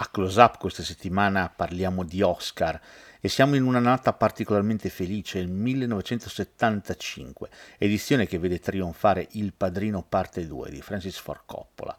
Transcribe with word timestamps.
A 0.00 0.10
Close 0.12 0.40
Up 0.40 0.58
questa 0.58 0.84
settimana 0.84 1.48
parliamo 1.48 2.04
di 2.04 2.22
Oscar 2.22 2.80
e 3.18 3.28
siamo 3.28 3.56
in 3.56 3.64
un'annata 3.64 4.12
particolarmente 4.12 4.90
felice, 4.90 5.40
il 5.40 5.48
1975, 5.48 7.48
edizione 7.78 8.28
che 8.28 8.38
vede 8.38 8.60
trionfare 8.60 9.26
Il 9.32 9.54
Padrino 9.54 10.04
parte 10.08 10.46
2 10.46 10.70
di 10.70 10.80
Francis 10.82 11.18
Ford 11.18 11.40
Coppola, 11.44 11.96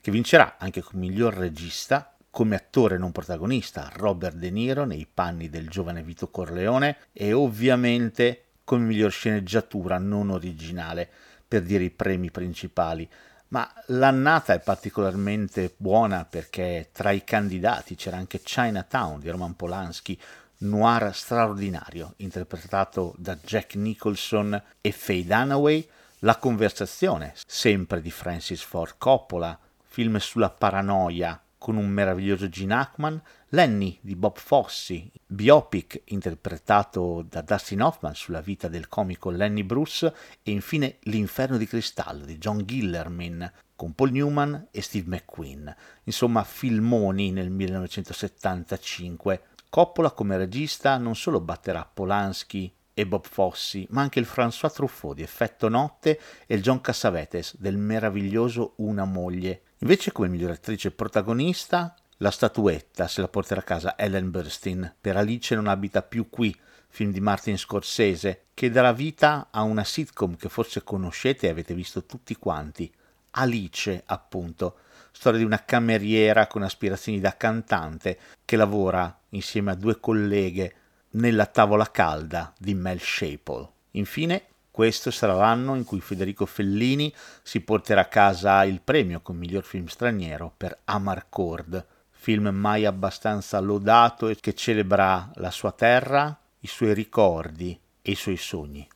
che 0.00 0.10
vincerà 0.10 0.56
anche 0.56 0.80
come 0.80 1.06
miglior 1.06 1.34
regista, 1.34 2.16
come 2.30 2.56
attore 2.56 2.96
non 2.96 3.12
protagonista 3.12 3.92
Robert 3.96 4.36
De 4.36 4.48
Niro 4.48 4.86
nei 4.86 5.06
panni 5.12 5.50
del 5.50 5.68
giovane 5.68 6.02
Vito 6.02 6.30
Corleone 6.30 6.96
e 7.12 7.34
ovviamente 7.34 8.44
come 8.64 8.86
miglior 8.86 9.10
sceneggiatura 9.10 9.98
non 9.98 10.30
originale, 10.30 11.06
per 11.46 11.60
dire 11.60 11.84
i 11.84 11.90
premi 11.90 12.30
principali 12.30 13.06
ma 13.52 13.70
l'annata 13.86 14.54
è 14.54 14.60
particolarmente 14.60 15.74
buona 15.76 16.24
perché 16.24 16.88
tra 16.90 17.10
i 17.10 17.22
candidati 17.22 17.94
c'era 17.96 18.16
anche 18.16 18.40
Chinatown 18.40 19.20
di 19.20 19.28
Roman 19.28 19.54
Polanski, 19.54 20.18
noir 20.58 21.14
straordinario, 21.14 22.14
interpretato 22.16 23.14
da 23.18 23.36
Jack 23.36 23.74
Nicholson 23.74 24.60
e 24.80 24.92
Faye 24.92 25.24
Dunaway, 25.24 25.86
La 26.20 26.36
conversazione, 26.36 27.34
sempre 27.46 28.00
di 28.00 28.10
Francis 28.10 28.62
Ford 28.62 28.94
Coppola, 28.96 29.58
film 29.86 30.16
sulla 30.16 30.50
paranoia 30.50 31.38
con 31.62 31.76
un 31.76 31.88
meraviglioso 31.88 32.48
Gene 32.48 32.74
Hackman, 32.74 33.22
Lenny 33.50 33.96
di 34.00 34.16
Bob 34.16 34.36
Fosse, 34.36 35.12
biopic 35.24 36.02
interpretato 36.06 37.24
da 37.28 37.40
Dustin 37.40 37.82
Hoffman 37.82 38.16
sulla 38.16 38.40
vita 38.40 38.66
del 38.66 38.88
comico 38.88 39.30
Lenny 39.30 39.62
Bruce 39.62 40.12
e 40.42 40.50
infine 40.50 40.96
L'inferno 41.02 41.56
di 41.58 41.68
cristallo 41.68 42.24
di 42.24 42.36
John 42.38 42.64
Gillerman 42.64 43.48
con 43.76 43.92
Paul 43.92 44.10
Newman 44.10 44.66
e 44.72 44.82
Steve 44.82 45.06
McQueen. 45.08 45.72
Insomma, 46.02 46.42
filmoni 46.42 47.30
nel 47.30 47.50
1975. 47.50 49.42
Coppola 49.68 50.10
come 50.10 50.36
regista 50.36 50.96
non 50.98 51.14
solo 51.14 51.40
batterà 51.40 51.88
Polanski 51.90 52.74
e 52.94 53.06
Bob 53.06 53.26
Fosse, 53.26 53.86
ma 53.90 54.02
anche 54.02 54.18
il 54.18 54.28
François 54.30 54.72
Truffaut 54.72 55.14
di 55.14 55.22
Effetto 55.22 55.68
Notte 55.68 56.20
e 56.46 56.54
il 56.54 56.62
John 56.62 56.80
Cassavetes 56.80 57.56
del 57.58 57.76
meraviglioso 57.76 58.74
Una 58.76 59.04
moglie. 59.04 59.62
Invece 59.78 60.12
come 60.12 60.28
miglior 60.28 60.50
attrice 60.50 60.90
protagonista 60.90 61.94
la 62.18 62.30
statuetta 62.30 63.08
se 63.08 63.20
la 63.20 63.28
porterà 63.28 63.60
a 63.60 63.64
casa 63.64 63.98
Ellen 63.98 64.30
Burstyn 64.30 64.94
per 65.00 65.16
Alice 65.16 65.54
non 65.54 65.66
abita 65.66 66.02
più 66.02 66.28
qui, 66.30 66.56
film 66.88 67.10
di 67.10 67.20
Martin 67.20 67.58
Scorsese, 67.58 68.44
che 68.54 68.70
darà 68.70 68.92
vita 68.92 69.48
a 69.50 69.62
una 69.62 69.82
sitcom 69.82 70.36
che 70.36 70.48
forse 70.48 70.84
conoscete 70.84 71.46
e 71.46 71.50
avete 71.50 71.74
visto 71.74 72.04
tutti 72.04 72.36
quanti. 72.36 72.92
Alice, 73.30 74.02
appunto, 74.06 74.76
storia 75.10 75.38
di 75.38 75.44
una 75.44 75.64
cameriera 75.64 76.46
con 76.46 76.62
aspirazioni 76.62 77.18
da 77.18 77.36
cantante 77.36 78.18
che 78.44 78.56
lavora 78.56 79.20
insieme 79.30 79.70
a 79.70 79.74
due 79.74 79.98
colleghe 79.98 80.74
nella 81.12 81.46
tavola 81.46 81.90
calda 81.90 82.52
di 82.58 82.74
Mel 82.74 83.00
Shaple. 83.00 83.68
Infine, 83.92 84.44
questo 84.70 85.10
sarà 85.10 85.34
l'anno 85.34 85.74
in 85.74 85.84
cui 85.84 86.00
Federico 86.00 86.46
Fellini 86.46 87.12
si 87.42 87.60
porterà 87.60 88.02
a 88.02 88.06
casa 88.06 88.64
il 88.64 88.80
premio 88.80 89.20
come 89.20 89.40
miglior 89.40 89.64
film 89.64 89.86
straniero 89.86 90.52
per 90.56 90.78
Amarcord, 90.84 91.84
film 92.10 92.48
mai 92.48 92.86
abbastanza 92.86 93.58
lodato 93.58 94.28
e 94.28 94.36
che 94.36 94.54
celebra 94.54 95.30
la 95.34 95.50
sua 95.50 95.72
terra, 95.72 96.38
i 96.60 96.66
suoi 96.66 96.94
ricordi 96.94 97.78
e 98.00 98.12
i 98.12 98.14
suoi 98.14 98.36
sogni. 98.36 98.88